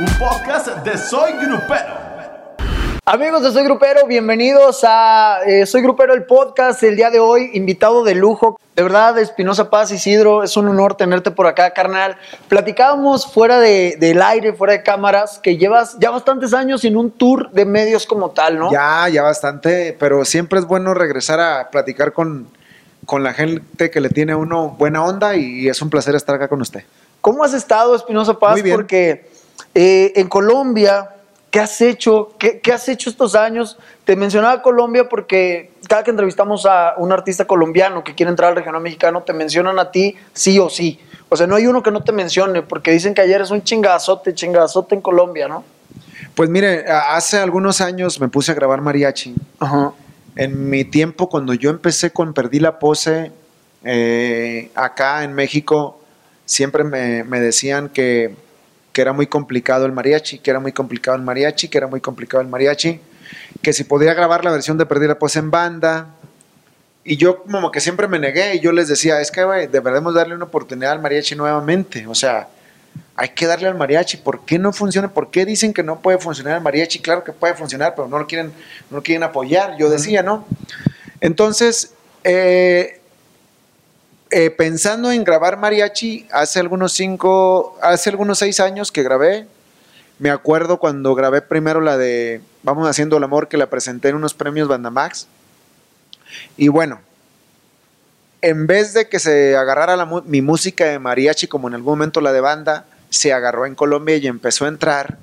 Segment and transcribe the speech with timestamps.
[0.00, 2.04] un podcast de Soy Grupero.
[3.06, 6.82] Amigos de Soy Grupero, bienvenidos a eh, Soy Grupero el podcast.
[6.82, 8.58] El día de hoy, invitado de lujo.
[8.74, 12.16] De verdad, Espinosa Paz, Isidro, es un honor tenerte por acá, carnal.
[12.48, 17.10] Platicábamos fuera de- del aire, fuera de cámaras, que llevas ya bastantes años en un
[17.10, 18.72] tour de medios como tal, ¿no?
[18.72, 22.48] Ya, ya bastante, pero siempre es bueno regresar a platicar con,
[23.04, 26.34] con la gente que le tiene a uno buena onda y es un placer estar
[26.34, 26.82] acá con usted.
[27.20, 28.52] ¿Cómo has estado, Espinosa Paz?
[28.52, 28.76] Muy bien.
[28.76, 29.28] Porque
[29.74, 31.10] eh, en Colombia,
[31.50, 32.32] ¿qué has hecho?
[32.38, 33.76] ¿Qué, qué has hecho estos años?
[34.04, 38.56] Te mencionaba Colombia porque cada que entrevistamos a un artista colombiano que quiere entrar al
[38.56, 41.00] regional mexicano, te mencionan a ti sí o sí.
[41.28, 43.62] O sea, no hay uno que no te mencione porque dicen que ayer es un
[43.62, 45.64] chingazote, chingazote en Colombia, ¿no?
[46.34, 49.34] Pues mire, hace algunos años me puse a grabar mariachi.
[49.60, 49.92] Ajá.
[50.36, 53.30] En mi tiempo, cuando yo empecé con Perdí la Pose,
[53.84, 56.00] eh, acá en México,
[56.44, 58.34] siempre me, me decían que,
[58.94, 62.00] que era muy complicado el mariachi, que era muy complicado el mariachi, que era muy
[62.00, 63.00] complicado el mariachi,
[63.60, 66.14] que si podía grabar la versión de Perdí la Pose en banda.
[67.02, 70.14] Y yo como que siempre me negué y yo les decía, es que güey, deberemos
[70.14, 72.06] darle una oportunidad al mariachi nuevamente.
[72.06, 72.48] O sea,
[73.16, 74.18] hay que darle al mariachi.
[74.18, 75.12] ¿Por qué no funciona?
[75.12, 77.00] ¿Por qué dicen que no puede funcionar el mariachi?
[77.00, 78.52] Claro que puede funcionar, pero no lo quieren,
[78.90, 79.76] no lo quieren apoyar.
[79.76, 80.46] Yo decía, ¿no?
[81.20, 83.00] Entonces, eh,
[84.36, 89.46] eh, pensando en grabar mariachi, hace algunos cinco, hace algunos seis años que grabé,
[90.18, 94.16] me acuerdo cuando grabé primero la de Vamos haciendo el amor, que la presenté en
[94.16, 95.28] unos premios Bandamax.
[96.56, 97.00] Y bueno,
[98.40, 102.32] en vez de que se agarrara mi música de mariachi como en algún momento la
[102.32, 105.18] de banda, se agarró en Colombia y empezó a entrar.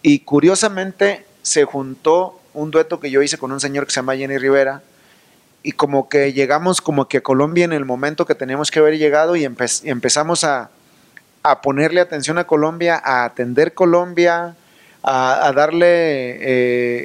[0.00, 4.16] Y curiosamente se juntó un dueto que yo hice con un señor que se llama
[4.16, 4.80] Jenny Rivera.
[5.68, 8.96] Y como que llegamos como que a Colombia en el momento que teníamos que haber
[8.96, 10.70] llegado y, empe- y empezamos a,
[11.62, 14.56] ponerle atención a Colombia, a atender Colombia,
[15.02, 15.82] a, a darle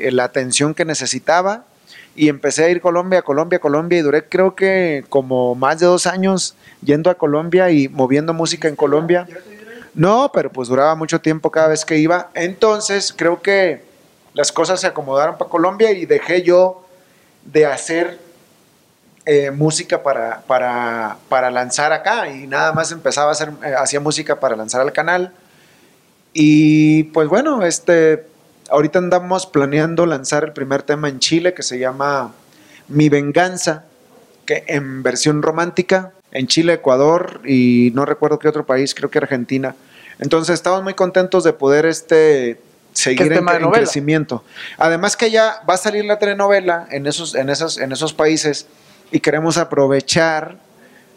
[0.06, 1.66] eh, la atención que necesitaba
[2.16, 6.08] y empecé a ir Colombia, Colombia, Colombia y duré creo que como más de dos
[6.08, 6.56] años
[6.86, 9.28] yendo a Colombia y moviendo música en Colombia.
[9.94, 12.30] No, pero pues duraba mucho tiempo cada vez que iba.
[12.34, 13.84] Entonces creo que
[14.34, 16.88] las cosas se acomodaron para Colombia y dejé yo
[17.44, 18.23] de hacer
[19.26, 24.02] eh, música para, para, para lanzar acá y nada más empezaba a hacer, eh, hacía
[24.02, 25.32] música para lanzar al canal.
[26.34, 28.26] Y pues bueno, este,
[28.70, 32.34] ahorita andamos planeando lanzar el primer tema en Chile que se llama
[32.90, 33.86] Mi Venganza,
[34.46, 39.20] que en versión romántica, en Chile, Ecuador y no recuerdo qué otro país, creo que
[39.20, 39.76] Argentina.
[40.20, 42.60] Entonces estamos muy contentos de poder este,
[42.92, 44.44] seguir en, en crecimiento.
[44.78, 48.68] Además que ya va a salir la telenovela en esos, en esos, en esos países
[49.14, 50.58] y queremos aprovechar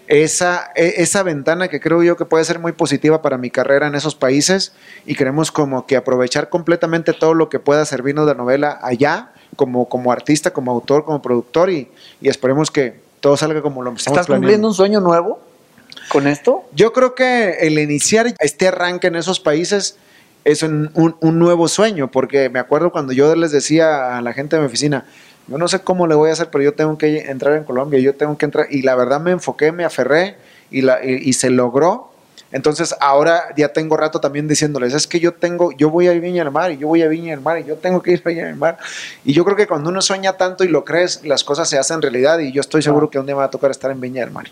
[0.06, 3.88] esa, e- esa ventana que creo yo que puede ser muy positiva para mi carrera
[3.88, 4.72] en esos países
[5.04, 9.88] y queremos como que aprovechar completamente todo lo que pueda servirnos de novela allá como,
[9.88, 11.88] como artista, como autor, como productor y,
[12.20, 14.44] y esperemos que todo salga como lo estamos ¿Estás planeando.
[14.46, 15.40] cumpliendo un sueño nuevo
[16.10, 16.64] con esto?
[16.72, 19.96] Yo creo que el iniciar este arranque en esos países
[20.44, 24.32] es un, un- un nuevo sueño, porque me acuerdo cuando yo les decía a la
[24.32, 25.04] gente de mi oficina,
[25.48, 28.00] yo no sé cómo le voy a hacer, pero yo tengo que entrar en Colombia,
[28.00, 30.36] yo tengo que entrar, y la verdad me enfoqué, me aferré
[30.70, 32.10] y, la, y, y se logró.
[32.52, 36.44] Entonces ahora ya tengo rato también diciéndoles, es que yo tengo, yo voy a Viña
[36.44, 38.28] del Mar y yo voy a Viña del Mar y yo tengo que ir a
[38.28, 38.78] Viña del Mar.
[39.24, 42.00] Y yo creo que cuando uno sueña tanto y lo crees, las cosas se hacen
[42.00, 44.22] realidad y yo estoy seguro que un día me va a tocar estar en Viña
[44.22, 44.46] del Mar.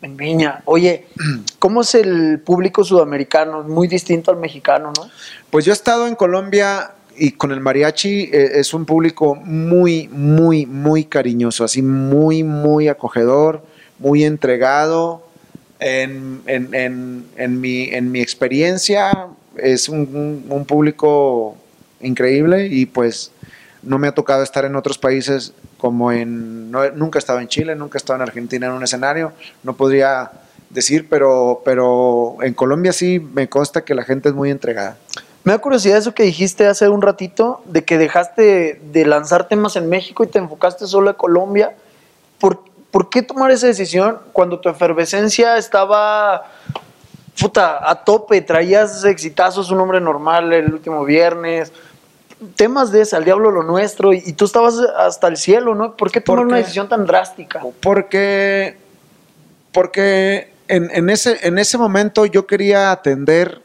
[0.00, 0.62] En Viña.
[0.64, 1.06] Oye,
[1.58, 3.62] ¿cómo es el público sudamericano?
[3.62, 5.08] Muy distinto al mexicano, ¿no?
[5.50, 10.08] Pues yo he estado en Colombia y con el mariachi eh, es un público muy,
[10.08, 13.62] muy, muy cariñoso, así muy, muy acogedor,
[13.98, 15.22] muy entregado.
[15.80, 19.26] En, en- en- en mi, en mi experiencia
[19.56, 21.56] es un, un- un público
[22.00, 23.30] increíble y pues
[23.82, 26.70] no me ha tocado estar en otros países como en...
[26.70, 29.32] no- nunca he estado en Chile, nunca he estado en Argentina en un escenario,
[29.62, 30.30] no podría
[30.70, 34.96] decir, pero, pero en Colombia sí me consta que la gente es muy entregada.
[35.44, 39.76] Me da curiosidad eso que dijiste hace un ratito, de que dejaste de lanzar temas
[39.76, 41.76] en México y te enfocaste solo en Colombia.
[42.38, 42.60] ¿Por,
[42.90, 46.46] por qué tomar esa decisión cuando tu efervescencia estaba
[47.38, 48.40] puta, a tope?
[48.40, 51.72] Traías exitazos, un hombre normal el último viernes,
[52.56, 55.94] temas de ese, al diablo lo nuestro, y, y tú estabas hasta el cielo, ¿no?
[55.94, 57.60] ¿Por qué tomar ¿Por una decisión tan drástica?
[57.82, 58.78] Porque,
[59.72, 63.63] porque en, en ese, en ese momento yo quería atender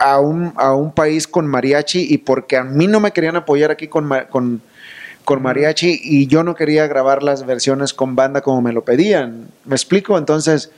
[0.00, 3.70] a un, a un país con mariachi y porque a mí no me querían apoyar
[3.70, 4.62] aquí con, con,
[5.26, 9.48] con mariachi y yo no quería grabar las versiones con banda como me lo pedían.
[9.66, 10.16] ¿Me explico?
[10.16, 10.70] Entonces,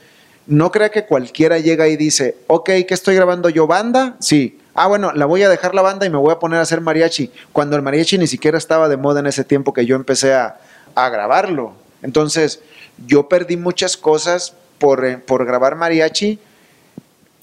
[0.45, 3.65] no crea que cualquiera llega y dice, ok, ¿qué estoy grabando yo?
[3.65, 4.17] ¿Banda?
[4.19, 4.59] Sí.
[4.75, 6.81] ah, bueno, la voy a dejar la banda y me voy a poner a hacer
[6.81, 10.33] mariachi, cuando el mariachi ni siquiera estaba de moda en ese tiempo que yo empecé
[10.33, 10.57] a,
[10.95, 11.75] a grabarlo.
[12.01, 12.59] Entonces,
[13.07, 16.39] yo perdí muchas cosas por, eh, por grabar mariachi,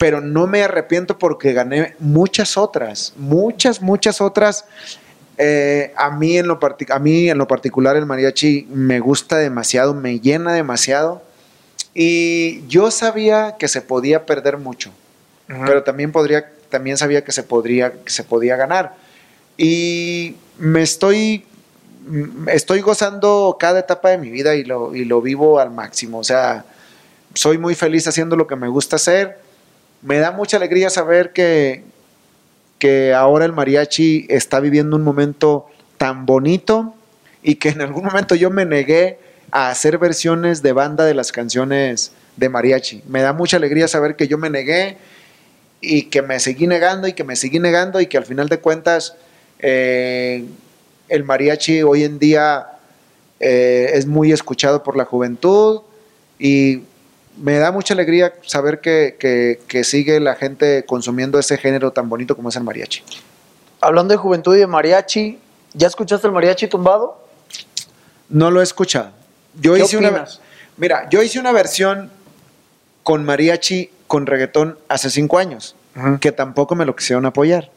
[0.01, 4.65] pero no me arrepiento porque gané muchas otras, muchas, muchas otras.
[5.37, 6.59] Eh, a, mí en lo
[6.89, 11.23] a mí en lo particular el mariachi me gusta demasiado, me llena demasiado.
[11.93, 14.91] Y yo sabía que se podía perder mucho,
[15.47, 18.95] pero también, podría, también sabía que se, podría, que se podía ganar.
[19.59, 21.45] Y me estoy,
[22.47, 26.21] estoy gozando cada etapa de mi vida y lo, y lo vivo al máximo.
[26.21, 26.65] O sea,
[27.35, 29.40] soy muy feliz haciendo lo que me gusta hacer
[30.03, 31.85] me da mucha alegría saber que,
[32.79, 35.67] que ahora el mariachi está viviendo un momento
[35.99, 36.95] tan bonito
[37.43, 39.19] y que en algún momento yo me negué
[39.51, 43.03] a hacer versiones de banda de las canciones de mariachi.
[43.09, 44.97] Me da mucha alegría saber que yo me negué
[45.81, 48.59] y que me seguí negando y que me seguí negando y que al final de
[48.59, 49.15] cuentas
[49.59, 50.45] eh,
[51.09, 52.67] el mariachi hoy en día
[53.41, 55.83] eh, es muy escuchado por la juventud
[56.39, 56.83] y
[57.41, 62.51] me da mucha alegría saber que, sigue la gente consumiendo ese género tan bonito como
[62.51, 63.03] es el mariachi.
[63.81, 65.39] Hablando de juventud y de mariachi,
[65.73, 67.27] ¿ya escuchaste el mariachi tumbado?
[68.29, 69.11] No lo he escuchado.
[69.61, 70.27] Yo hice una
[70.77, 72.11] Mira, yo hice una versión
[73.03, 75.77] con mariachi con reggaetón hace cinco años,
[76.21, 77.71] que tampoco me lo quisieron apoyar.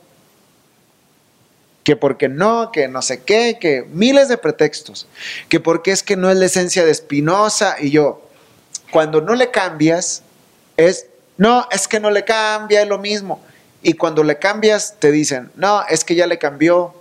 [1.83, 5.07] Que porque no, que no sé qué, que miles de pretextos.
[5.49, 8.23] Que porque es que no es la esencia de Espinosa y yo,
[8.93, 10.21] cuando no le cambias,
[10.77, 11.07] es,
[11.37, 13.41] no, es que no le cambia, es lo mismo.
[13.81, 16.93] Y cuando le cambias, te dicen, no, es que ya le cambió.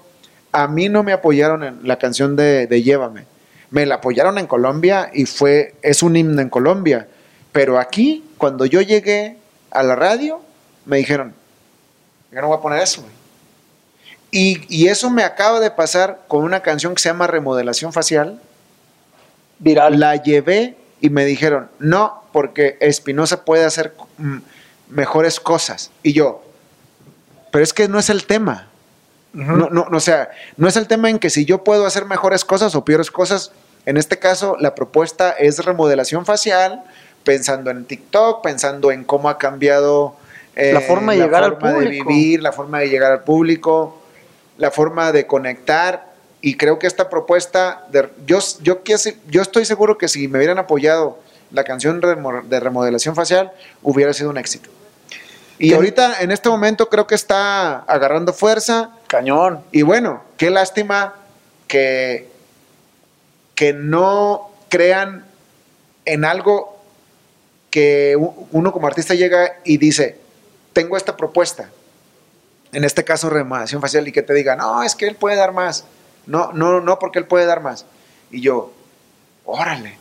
[0.53, 3.27] A mí no me apoyaron en la canción de, Llévame.
[3.69, 7.09] Me la apoyaron en Colombia y fue, es un himno en Colombia.
[7.53, 9.37] Pero aquí, cuando yo llegué
[9.71, 10.41] a la radio,
[10.87, 11.35] me dijeron,
[12.31, 13.05] yo no voy a poner eso.
[14.31, 18.41] Y, y, eso me acaba de pasar con una canción que se llama Remodelación Facial.
[19.59, 20.01] Viral.
[20.01, 24.39] La llevé y me dijeron, no, porque Espinosa puede hacer mm,
[24.89, 25.91] mejores cosas.
[26.05, 26.45] Y yo,
[27.51, 28.69] pero es que no es el tema.
[29.33, 32.45] no, no, o sea, no es el tema en que si yo puedo hacer mejores
[32.45, 33.51] cosas o peores cosas.
[33.85, 36.85] En este caso, la propuesta es remodelación facial,
[37.25, 40.15] pensando en TikTok, pensando en cómo ha cambiado
[40.55, 41.81] la forma de llegar al público.
[41.81, 44.01] de vivir, la forma de llegar al público,
[44.57, 46.12] la forma de conectar
[46.43, 48.83] y creo que esta propuesta, de, yo, yo,
[49.29, 51.21] yo estoy seguro que si me hubieran apoyado
[51.53, 53.53] la canción de remodelación facial,
[53.83, 54.69] hubiera sido un éxito.
[55.59, 58.91] Y ahorita, en este momento, creo que está agarrando fuerza.
[59.07, 59.63] Cañón.
[59.71, 61.15] Y bueno, qué lástima
[61.69, 62.29] que,
[63.55, 65.25] que no crean
[66.05, 66.83] en algo
[67.71, 68.19] que
[68.51, 70.19] uno como artista llega y dice,
[70.73, 71.71] tengo esta propuesta,
[72.73, 75.53] en este caso remodelación facial, y que te diga, no, es que él puede dar
[75.53, 75.85] más.
[76.27, 77.87] No, no, no, porque él puede dar más.
[78.31, 78.73] Y yo,
[79.45, 79.99] órale.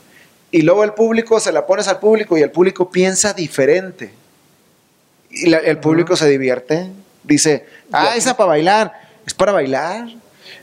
[0.51, 4.13] Y luego el público, se la pones al público y el público piensa diferente.
[5.29, 6.91] Y el público se divierte.
[7.23, 9.09] Dice, ah, esa para bailar.
[9.25, 10.09] Es para bailar.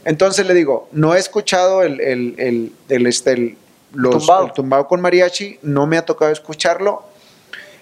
[0.04, 3.56] Entonces le digo, no he escuchado el, el, el, este,
[3.92, 4.86] los, tumbado.
[4.86, 7.04] con mariachi, no me ha tocado escucharlo.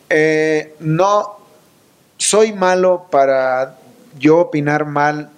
[0.09, 1.37] Eh, no
[2.17, 3.77] soy malo para
[4.19, 5.31] yo opinar mal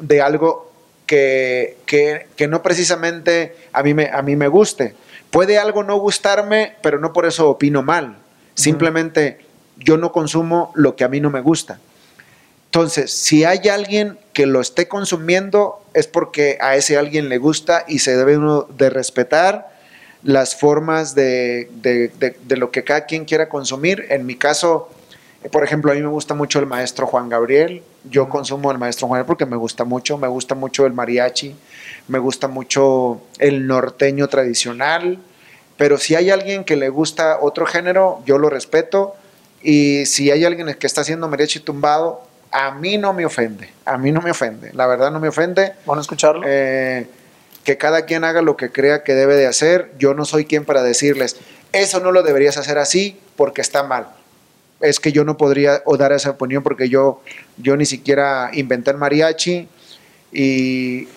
[0.00, 0.72] de algo
[1.06, 4.94] que, que, no precisamente a mí, me, a mí me guste.
[5.30, 8.16] Puede algo no gustarme, pero no por eso opino mal.
[8.54, 9.38] Simplemente
[9.76, 11.80] yo no consumo lo que a mí no me gusta.
[12.66, 17.84] Entonces, si hay alguien que lo esté consumiendo, es porque a ese alguien le gusta
[17.86, 19.72] y se debe uno de respetar
[20.22, 24.06] las formas de, de, de lo que cada quien quiera consumir.
[24.08, 24.90] En mi caso,
[25.50, 27.82] por ejemplo, a mí me gusta mucho el maestro Juan Gabriel.
[28.04, 30.16] Yo consumo el maestro Juan Gabriel porque me gusta mucho.
[30.16, 31.54] Me gusta mucho el mariachi.
[32.08, 35.18] Me gusta mucho el norteño tradicional.
[35.76, 39.16] Pero si hay alguien que le gusta otro género, yo lo respeto.
[39.62, 43.70] Y si hay alguien que está haciendo mariachi tumbado, a mí no me ofende.
[43.84, 44.72] A mí no me ofende.
[44.72, 45.74] La verdad no me ofende.
[45.86, 46.42] A escucharlo.
[46.46, 47.06] Eh,
[47.64, 49.92] que cada quien haga lo que crea que debe de hacer.
[49.98, 51.36] Yo no soy quien para decirles,
[51.72, 54.08] eso no lo deberías hacer así porque está mal
[54.84, 57.20] es que yo no podría o dar esa opinión porque yo,
[57.56, 59.68] yo ni siquiera inventé el mariachi
[60.32, 61.08] y,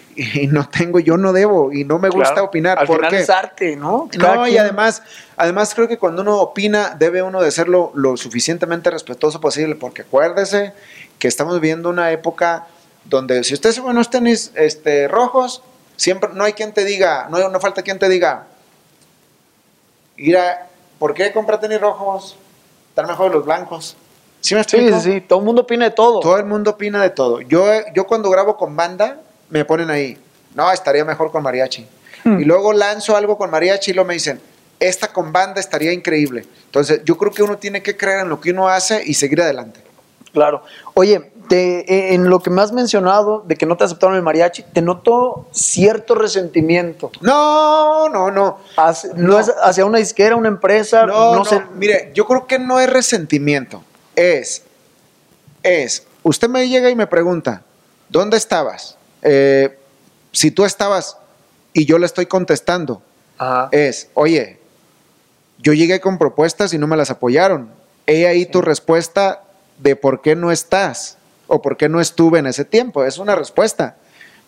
[0.50, 2.80] no tengo, yo no debo y no me gusta opinar.
[2.80, 4.10] Al final es arte, ¿no?
[4.18, 5.04] no, y además,
[5.36, 10.02] además creo que cuando uno opina debe uno de ser lo, suficientemente respetuoso posible porque
[10.02, 10.74] acuérdese
[11.20, 12.66] que estamos viviendo una época
[13.06, 15.62] donde si usted se pone unos tenis este, rojos,
[15.98, 18.48] siempre no hay quien te diga, no, no falta quien te diga,
[20.18, 20.38] ir
[20.98, 22.38] ¿por qué compra tenis rojos?
[22.98, 23.96] Están mejor los blancos.
[24.42, 25.00] ¿Sí me explico?
[25.00, 25.22] sí, sí.
[25.22, 26.20] Todo el mundo opina de todo.
[26.20, 27.42] Todo el mundo opina de todo.
[27.42, 27.64] Yo,
[27.94, 30.18] yo cuando grabo con banda, me ponen ahí,
[30.56, 31.86] no, estaría mejor con mariachi.
[32.24, 32.40] Hmm.
[32.40, 34.42] Y luego lanzo algo con mariachi y luego me dicen,
[34.80, 36.46] esta con banda estaría increíble.
[36.66, 39.44] Entonces, yo creo que uno tiene que creer en lo que uno hace y seguir
[39.44, 39.80] adelante.
[40.34, 40.64] Claro.
[40.96, 44.22] Oye, te- eh, en lo que me has mencionado de que no te aceptaron el
[44.22, 47.12] mariachi, te noto cierto resentimiento.
[47.22, 48.60] No, no, no.
[48.78, 49.28] Hacia, no.
[49.30, 49.40] No.
[49.40, 51.62] es hacia una disquera, una empresa, No, no, no, sé.
[51.76, 53.84] mire, yo creo que no es resentimiento.
[54.16, 54.64] Es,
[55.64, 57.62] es, usted me llega y me pregunta,
[58.10, 58.98] ¿dónde estabas?
[59.22, 59.78] Eh,
[60.32, 61.18] si tú estabas
[61.74, 63.02] y yo le estoy contestando,
[63.38, 63.70] Ajá.
[63.72, 64.60] es, oye,
[65.60, 67.70] yo llegué con propuestas y no me las apoyaron.
[68.06, 69.44] He ahí tu respuesta
[69.80, 71.17] de por qué no estás
[71.48, 73.04] o por qué no estuve en ese tiempo.
[73.04, 73.98] Es una respuesta.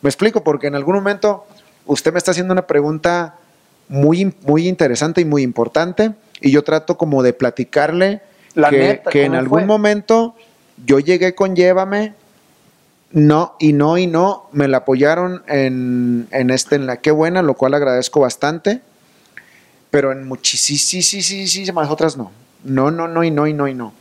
[0.01, 1.46] Me explico, porque en algún momento
[1.86, 3.36] usted me está haciendo una pregunta
[3.88, 8.22] muy, muy interesante y muy importante y yo trato como de platicarle
[8.53, 9.68] La que, neta, que en ¿cómo algún fue?
[9.68, 10.36] momento
[10.86, 12.13] yo llegué con Llévame,
[13.12, 17.41] no y no y no, me la apoyaron en, en este, en la Qué Buena,
[17.41, 18.82] lo cual agradezco bastante,
[19.89, 22.32] pero en muchísimas otras no.
[22.63, 23.94] No, no, no y no y no y no.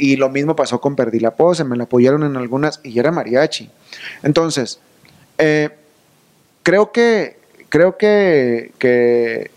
[0.00, 3.12] Y lo mismo pasó con Perdí la Pose, me la apoyaron en algunas y era
[3.12, 3.70] mariachi.
[4.22, 4.80] Entonces,
[5.36, 5.68] eh,
[6.62, 7.36] creo que,
[7.68, 9.50] creo que, que,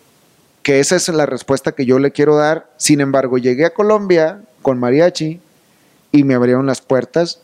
[0.61, 2.69] que esa es la respuesta que yo le quiero dar.
[2.75, 5.39] Sin embargo, llegué a Colombia con mariachi
[6.11, 7.39] y me abrieron las puertas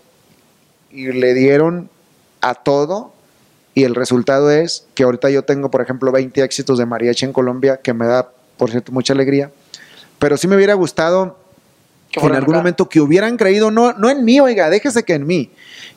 [0.92, 1.90] y le dieron
[2.42, 3.14] a todo
[3.76, 7.32] y el resultado es que ahorita yo tengo, por ejemplo, 20 éxitos de mariachi en
[7.32, 9.52] Colombia, que me da, por cierto, mucha alegría.
[10.18, 11.38] Pero sí me hubiera gustado
[12.12, 15.28] Que en algún momento que hubieran creído, no, no en mí, oiga, déjese que en
[15.28, 15.52] mí,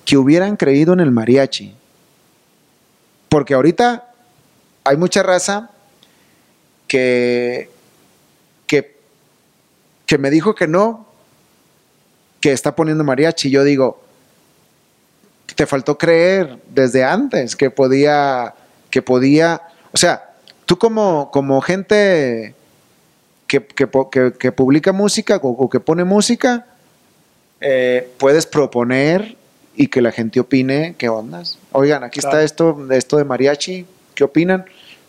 [0.05, 1.75] que hubieran creído en el mariachi.
[3.31, 4.13] Porque ahorita
[4.85, 5.71] hay mucha raza
[6.87, 7.71] que,
[8.67, 8.97] que,
[10.05, 11.07] que me dijo que no,
[12.41, 13.51] que está poniendo mariachi.
[13.51, 14.03] Yo digo,
[15.55, 18.55] te faltó creer desde antes que podía,
[18.91, 20.35] que podía, o sea,
[20.67, 22.55] tú como, como gente
[23.53, 26.67] que, que, que- que publica música o, o que pone música,
[27.61, 29.37] eh, puedes proponer
[29.77, 31.59] y que la gente opine qué ondas.
[31.73, 32.39] Oigan, aquí Claro.
[32.39, 34.65] está esto, esto de mariachi, ¿qué opinan?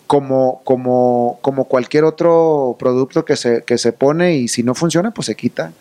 [0.07, 5.12] Como, como, como cualquier otro producto que se, que se pone y si no funciona,
[5.12, 5.71] pues se quita.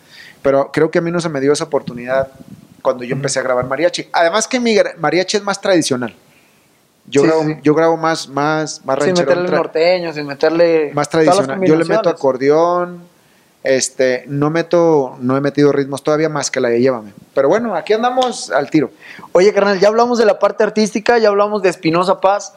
[0.41, 2.29] Pero creo que a mí no se me dio esa oportunidad
[2.81, 4.07] cuando yo empecé a grabar mariachi.
[4.13, 6.15] Además que mi mariachi es más tradicional.
[7.05, 7.57] Yo, Sí, grabo, sí.
[7.63, 10.91] yo grabo más, más, más Sin rancherón, meterle norteño, sin meterle.
[10.93, 11.59] más tradicional.
[11.61, 13.03] Yo le meto acordeón,
[13.63, 17.13] este, no meto, no he metido ritmos todavía más que la de Llévame.
[17.33, 18.91] Pero bueno, aquí andamos al tiro.
[19.31, 22.53] Oye, carnal, ya hablamos de la parte artística, ya hablamos de Espinosa Paz.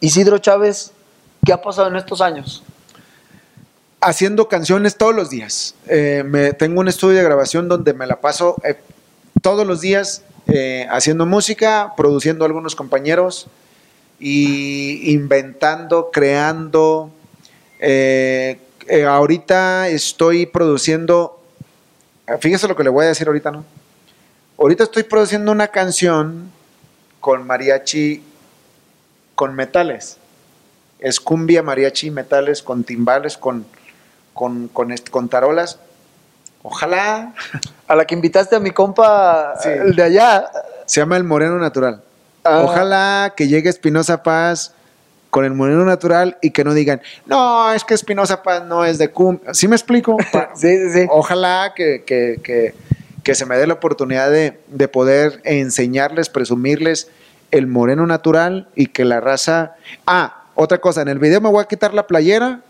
[0.00, 0.92] Isidro Chávez,
[1.44, 2.62] ¿qué ha pasado en estos años?
[4.00, 5.74] Haciendo canciones todos los días.
[5.88, 8.76] Eh, me, tengo un estudio de grabación donde me la paso eh,
[9.42, 13.48] todos los días eh, haciendo música, produciendo a algunos compañeros
[14.18, 17.10] y inventando, creando.
[17.80, 18.58] Eh,
[18.88, 21.40] eh, ahorita estoy produciendo,
[22.40, 23.64] fíjese lo que le voy a decir ahorita, ¿no?
[24.58, 26.50] Ahorita estoy produciendo una canción
[27.20, 28.22] con mariachi,
[29.34, 30.16] con metales.
[30.98, 33.66] Es cumbia, mariachi, metales, con timbales, con,
[34.32, 35.78] con, con, con tarolas.
[36.62, 37.34] Ojalá.
[37.86, 39.68] A la que invitaste a mi compa, Sí.
[39.68, 40.50] el de allá.
[40.86, 42.02] Se llama El Moreno Natural.
[42.48, 42.62] Ah.
[42.62, 44.72] Ojalá que llegue Espinosa Paz
[45.30, 48.98] con el Moreno Natural y que no digan, no, es que Espinosa Paz no es
[48.98, 49.52] de cumbia.
[49.54, 50.16] ¿Sí me explico?
[50.54, 51.06] Sí, sí, sí.
[51.10, 52.74] Ojalá que, que- que-
[53.22, 57.08] que se me dé la oportunidad de, de poder enseñarles, presumirles
[57.50, 59.74] el moreno natural y que la raza...
[60.06, 62.60] Ah, otra cosa, en el video me voy a quitar la playera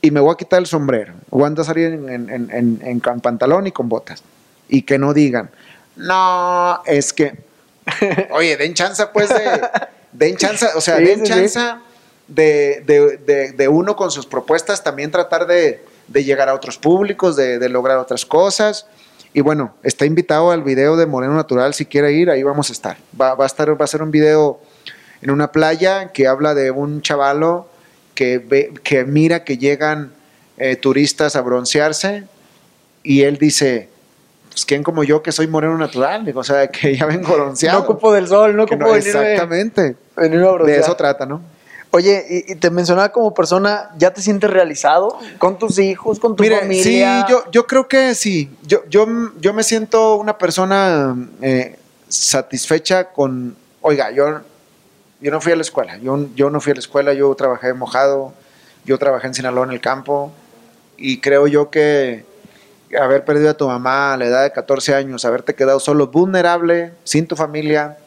[0.00, 1.14] y me voy a quitar el sombrero.
[1.30, 4.22] Voy a andar salir en, en- en- en- en con pantalón y con botas.
[4.68, 5.50] Y que no digan,
[5.96, 7.47] no, es que...
[8.30, 9.60] Oye, den chance pues de...
[10.12, 11.60] Den chance, o sea, Sí, den sí, chance
[12.26, 17.36] de, de- de- de uno con sus propuestas también tratar de, llegar a otros públicos,
[17.36, 18.86] de, de lograr otras cosas.
[19.34, 22.72] Y bueno, está invitado al video de Moreno Natural, si quiere ir, ahí vamos a
[22.72, 22.96] estar.
[23.20, 24.60] Va, va a estar, va a ser un video
[25.20, 27.68] en una playa que habla de un chavalo
[28.14, 30.12] que, ve, que mira que llegan
[30.56, 32.24] eh, turistas a broncearse
[33.02, 33.88] y él dice,
[34.58, 37.78] pues quién como yo que soy moreno natural, Digo, o sea, que ya vengo bronceado.
[37.78, 39.96] No ocupo del sol, no ocupo no- venirme, exactamente.
[40.16, 41.40] venirme a De eso trata, ¿no?
[41.92, 46.34] Oye, y, y te mencionaba como persona, ¿ya te sientes realizado con tus hijos, con
[46.36, 47.24] tu Mire, familia?
[47.26, 48.50] sí, yo, yo creo que sí.
[48.66, 49.06] Yo, yo,
[49.40, 54.40] yo me siento una persona eh, satisfecha con, oiga, yo,
[55.20, 57.72] yo no fui a la escuela, yo, yo no fui a la escuela, yo trabajé
[57.74, 58.34] mojado,
[58.84, 60.32] yo trabajé en Sinaloa en el campo
[60.96, 62.24] y creo yo que,
[63.00, 66.92] haber perdido a tu mamá a la edad de 14 años, haberte quedado solo, vulnerable,
[67.04, 67.98] sin tu familia,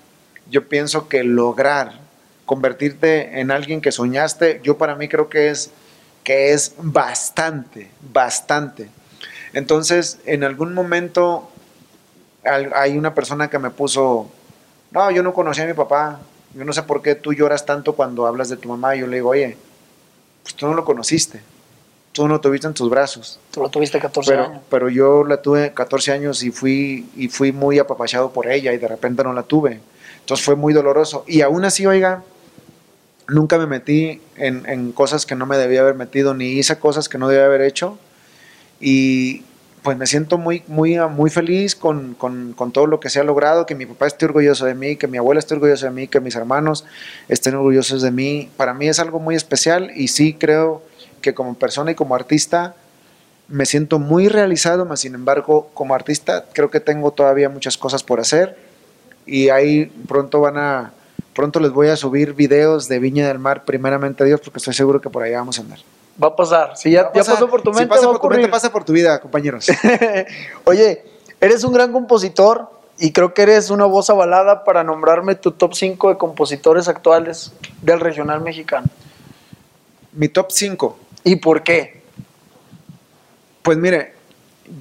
[0.50, 1.94] yo pienso que lograr
[2.46, 5.72] convertirte en alguien que soñaste, yo para mí creo que es,
[6.24, 8.90] que es bastante, bastante.
[9.54, 11.50] Entonces, en algún momento
[12.44, 14.30] hay una persona que me puso,
[14.92, 16.20] no, yo no conocí a mi papá,
[16.54, 18.96] yo no sé por qué tú lloras tanto cuando hablas de tu mamá.
[18.96, 19.58] Y yo le digo, oye,
[20.44, 21.42] pues tú no lo conociste,
[22.12, 23.40] tú no tuviste en tus brazos.
[23.52, 24.62] Tú lo tuviste 14 Pero, años.
[24.70, 28.78] pero yo la tuve 14 años y fui, y fui muy apapachado por ella y
[28.78, 29.80] de repente no la tuve.
[30.20, 31.24] Entonces fue muy doloroso.
[31.28, 32.24] Y aún así, oiga,
[33.28, 37.10] nunca me metí en, en cosas que no me debía haber metido, ni hice cosas
[37.10, 37.98] que no debía haber hecho.
[38.80, 39.44] Y
[39.84, 43.24] pues me siento muy, muy, muy feliz con, con, con todo lo que se ha
[43.24, 46.08] logrado, que mi papá esté orgulloso de mí, que mi abuela esté orgullosa de mí,
[46.08, 46.86] que mis hermanos
[47.30, 48.50] estén orgullosos de mí.
[48.58, 50.84] Para mí es algo muy especial y sí creo
[51.22, 52.76] que como persona y como artista
[53.48, 58.04] me siento muy realizado, mas sin embargo, como artista creo que tengo todavía muchas cosas
[58.04, 58.58] por hacer
[59.26, 60.94] y ahí pronto van a
[61.34, 65.02] pronto les voy a subir videos de Viña del Mar, primeramente Dios, porque estoy seguro
[65.02, 65.80] que por allá vamos a andar.
[66.22, 66.76] Va a pasar.
[66.76, 68.38] Si ya, a ya pasó por tu Si mente, pasa va a por tu mente,
[68.38, 68.52] ocurrir.
[68.52, 69.68] pasa por tu vida, compañeros.
[70.66, 71.04] Oye,
[71.40, 75.74] eres un gran compositor y creo que eres una voz avalada para nombrarme tu top
[75.74, 78.88] 5 de compositores actuales del regional mexicano.
[80.14, 80.98] Mi top 5.
[81.24, 82.02] ¿Y por qué?
[83.62, 84.14] Pues mire,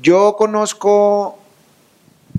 [0.01, 1.39] yo conozco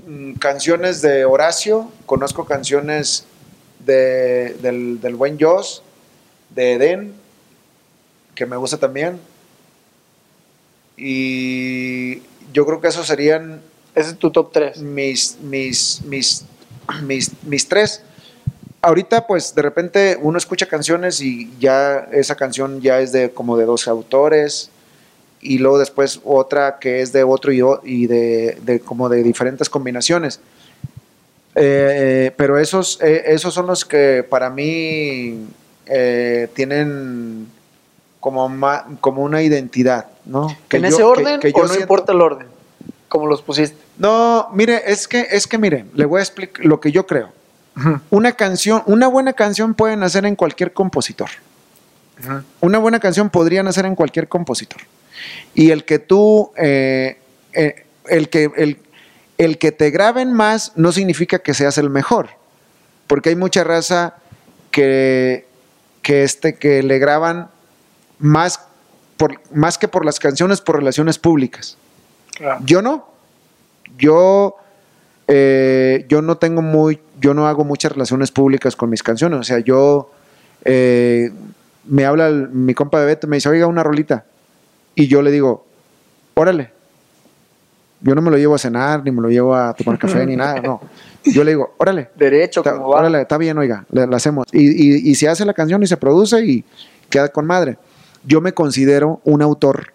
[0.08, 3.26] mm, canciones de Horacio, conozco canciones
[3.80, 5.84] de- del, del buen Joss,
[6.50, 7.14] de Eden,
[8.36, 9.20] que me gusta también.
[10.98, 12.20] Y
[12.54, 13.62] yo creo que esos serían
[13.96, 14.78] Ese es tu top 3.
[14.82, 16.46] mis, mis, mis,
[17.04, 18.02] mis, mis tres.
[18.82, 23.56] Ahorita, pues, de repente uno escucha canciones y ya esa canción ya es de como
[23.58, 24.70] de dos autores
[25.40, 30.40] y luego después otra que es de otro y, de, de como de diferentes combinaciones.
[31.56, 35.48] Eh, pero esos, eh, esos son los que para mí
[35.86, 37.48] eh, tienen
[38.20, 40.48] como, ma- como una identidad, ¿no?
[40.70, 42.48] Que ¿En yo- ese orden que o yo no siento- importa el orden?
[43.10, 43.78] Como los pusiste.
[43.98, 47.30] no, mire, es que, es que mire, le voy a explicar lo que yo creo.
[48.10, 51.30] Una canción, una buena canción puede nacer en cualquier compositor.
[52.60, 54.82] Una buena canción podría nacer en cualquier compositor.
[55.54, 57.20] Y el que tú, eh,
[57.54, 58.78] eh, el, que, el,
[59.38, 62.30] el que te graben más no significa que seas el mejor.
[63.08, 64.16] Porque hay mucha raza
[64.70, 65.48] que,
[66.02, 67.50] que, este, que le graban
[68.20, 68.60] más,
[69.18, 71.78] por, más que por las canciones, por relaciones públicas.
[72.38, 72.62] Claro.
[72.66, 73.10] Yo no.
[73.98, 74.56] Yo,
[75.28, 79.40] eh, yo no tengo muy, yo no hago muchas relaciones públicas con mis canciones.
[79.40, 80.12] O sea, yo
[80.66, 81.32] eh,
[81.86, 84.26] me habla el- mi compa de Beto, me dice, oiga, una rolita.
[84.96, 85.66] Y yo le digo,
[86.34, 86.72] órale.
[88.04, 90.36] Yo no me lo llevo a cenar, ni me lo llevo a tomar café, ni
[90.36, 90.82] nada, no.
[91.24, 92.10] Yo le digo, órale.
[92.16, 93.00] Derecho, como va.
[93.00, 94.48] órale, está bien, oiga, la hacemos.
[94.52, 96.64] Y, y- y se hace la canción y se produce y
[97.12, 97.78] queda con madre.
[98.26, 99.94] Yo me considero un autor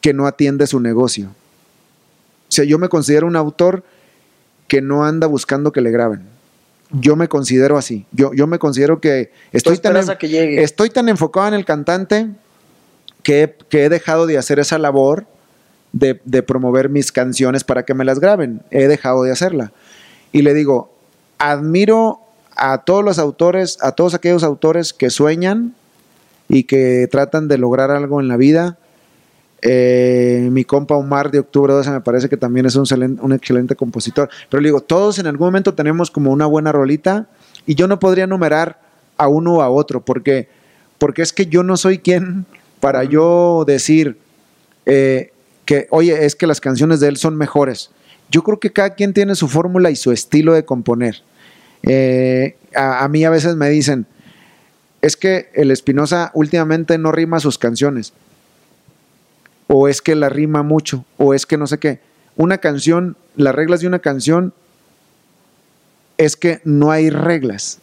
[0.00, 1.26] que no atiende su negocio.
[1.28, 3.82] O sea, yo me considero un autor
[4.72, 6.22] que no anda buscando que le graben.
[6.92, 8.06] Yo me considero así.
[8.10, 10.62] Yo, yo me considero que estoy tan, esperas en- a que llegue.
[10.62, 12.30] estoy tan enfocado en el cantante
[13.22, 15.26] que, he- que he dejado de hacer esa labor
[15.92, 18.62] de, de promover mis canciones para que me las graben.
[18.70, 19.72] He dejado de hacerla.
[20.32, 20.90] Y le digo,
[21.36, 22.20] admiro
[22.56, 25.74] a todos los autores, a todos aquellos autores que sueñan
[26.48, 28.78] y que tratan de lograr algo en la vida.
[29.64, 33.32] Eh, mi compa Omar de Octubre 12 me parece que también es un, excelente- un
[33.32, 34.28] excelente compositor.
[34.50, 37.28] Pero le digo, todos en algún momento tenemos como una buena rolita
[37.64, 38.80] y yo no podría numerar
[39.16, 40.48] a uno o a otro porque,
[40.98, 42.44] porque es que yo no soy quien
[42.80, 44.18] para yo decir
[44.86, 45.30] eh,
[45.64, 47.90] que, oye, es que las canciones de él son mejores.
[48.32, 51.22] Yo creo que cada quien tiene su fórmula y su estilo de componer.
[51.84, 54.06] Eh, a, a mí a veces me dicen,
[55.02, 58.12] es que el Espinosa últimamente no rima sus canciones.
[59.74, 61.98] O es que la rima mucho, o es que no sé qué.
[62.36, 64.52] Una canción, las reglas de una canción
[66.18, 67.78] es que no hay reglas.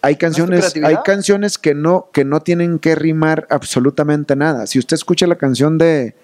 [0.00, 4.66] Hay canciones, hay canciones que no, que no tienen que rimar absolutamente nada.
[4.66, 6.14] Si usted escucha la canción de,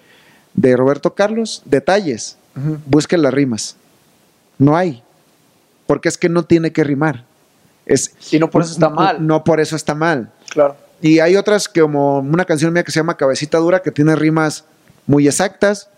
[0.55, 2.79] de Roberto Carlos, detalles, Ujú.
[2.87, 3.75] busque las rimas.
[4.57, 5.03] No hay.
[5.85, 7.23] Porque es que no tiene que rimar.
[7.85, 9.23] Es, Y no por eso está mal.
[9.27, 10.31] No por eso está mal.
[10.49, 10.75] Claro.
[11.01, 14.15] Y hay otras que como una canción mía que se llama Cabecita Dura, que tiene
[14.15, 14.65] rimas
[15.07, 15.89] muy exactas,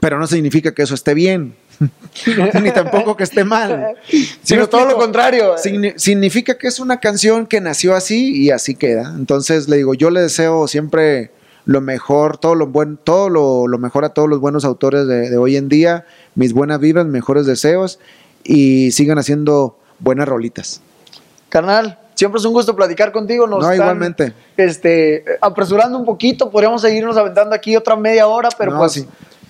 [0.00, 1.54] pero no significa que eso esté bien,
[2.62, 3.94] ni tampoco que esté mal.
[4.08, 5.54] ¿Sí Sino todo lo contrario.
[5.56, 9.12] Signi- significa que es una canción que nació así y así queda.
[9.16, 11.30] Entonces le digo, yo le deseo siempre
[11.64, 15.30] lo mejor, todo lo buen, todo lo, lo mejor a todos los buenos autores de,
[15.30, 18.00] de hoy en día, mis buenas vibras, mejores deseos
[18.42, 20.80] y sigan haciendo buenas rolitas.
[21.48, 23.46] Carnal, siempre es un gusto platicar contigo.
[23.48, 24.32] Nos No, están, igualmente.
[24.56, 29.08] Este, apresurando un poquito, podríamos seguirnos aventando aquí otra media hora, pero No, pues, sí.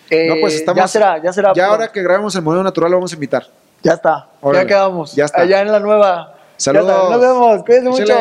[0.09, 1.49] eh, no, pues estamos, ya será, ya será.
[1.51, 1.71] Ya pronto.
[1.73, 3.47] ahora que grabemos el modelo natural lo vamos a invitar.
[3.83, 4.65] Ya está, Órale.
[4.65, 5.15] ya quedamos.
[5.15, 5.43] Ya está.
[5.43, 6.35] Allá en la nueva.
[6.57, 7.11] Saludos.
[7.11, 8.15] Nos vemos, cuídense mucho.